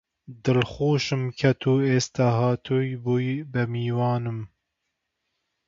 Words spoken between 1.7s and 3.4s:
ئێستا هاتووی بووی